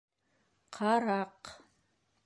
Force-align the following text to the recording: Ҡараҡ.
Ҡараҡ. 0.79 1.55